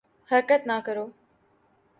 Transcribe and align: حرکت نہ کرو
حرکت 0.31 0.61
نہ 0.67 0.77
کرو 0.85 1.05